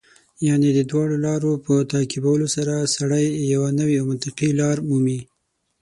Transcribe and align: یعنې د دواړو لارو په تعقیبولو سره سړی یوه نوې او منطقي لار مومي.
یعنې 0.47 0.69
د 0.73 0.79
دواړو 0.91 1.15
لارو 1.25 1.51
په 1.65 1.73
تعقیبولو 1.91 2.47
سره 2.55 2.73
سړی 2.95 3.25
یوه 3.53 3.69
نوې 3.79 3.95
او 3.99 4.05
منطقي 4.11 4.49
لار 4.59 4.77
مومي. 4.89 5.19